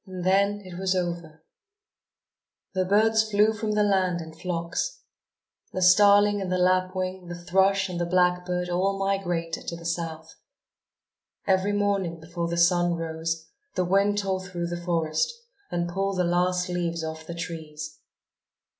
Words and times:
And 0.07 0.25
then 0.25 0.61
it 0.65 0.79
was 0.79 0.95
over. 0.95 1.43
The 2.73 2.85
birds 2.85 3.29
flew 3.29 3.53
from 3.53 3.73
the 3.73 3.83
land 3.83 4.19
in 4.19 4.33
flocks. 4.33 5.03
The 5.73 5.81
starling 5.83 6.41
and 6.41 6.51
the 6.51 6.57
lapwing, 6.57 7.27
the 7.27 7.35
thrush 7.39 7.87
and 7.87 8.01
the 8.01 8.07
blackbird 8.07 8.67
all 8.67 8.97
migrated 8.97 9.67
to 9.67 9.75
the 9.75 9.85
south. 9.85 10.33
Every 11.45 11.73
morning 11.73 12.19
before 12.19 12.47
the 12.47 12.57
sun 12.57 12.95
rose 12.95 13.47
the 13.75 13.85
wind 13.85 14.17
tore 14.17 14.41
through 14.43 14.69
the 14.69 14.83
forest, 14.83 15.31
and 15.69 15.87
pulled 15.87 16.17
the 16.17 16.23
last 16.23 16.67
leaves 16.67 17.03
off 17.03 17.27
the 17.27 17.35
trees. 17.35 17.99